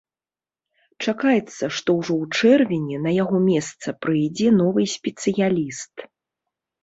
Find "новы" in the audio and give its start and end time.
4.61-4.83